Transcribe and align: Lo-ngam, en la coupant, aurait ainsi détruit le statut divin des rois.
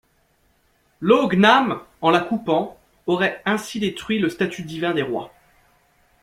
Lo-ngam, 0.99 1.79
en 2.01 2.09
la 2.09 2.21
coupant, 2.21 2.75
aurait 3.05 3.39
ainsi 3.45 3.79
détruit 3.79 4.17
le 4.17 4.29
statut 4.31 4.63
divin 4.63 4.95
des 4.95 5.03
rois. 5.03 5.31